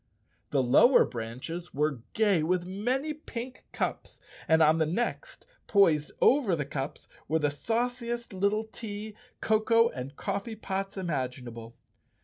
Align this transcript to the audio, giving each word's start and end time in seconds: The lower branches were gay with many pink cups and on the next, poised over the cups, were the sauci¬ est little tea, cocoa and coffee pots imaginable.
The 0.49 0.63
lower 0.63 1.05
branches 1.05 1.75
were 1.75 1.99
gay 2.13 2.41
with 2.41 2.65
many 2.65 3.13
pink 3.13 3.67
cups 3.71 4.19
and 4.47 4.63
on 4.63 4.79
the 4.79 4.87
next, 4.87 5.45
poised 5.67 6.11
over 6.19 6.55
the 6.55 6.65
cups, 6.65 7.07
were 7.27 7.37
the 7.37 7.49
sauci¬ 7.49 8.11
est 8.11 8.33
little 8.33 8.63
tea, 8.63 9.15
cocoa 9.41 9.89
and 9.89 10.15
coffee 10.15 10.55
pots 10.55 10.97
imaginable. 10.97 11.75